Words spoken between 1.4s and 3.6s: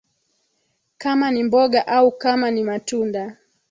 mboga au kama ni matunda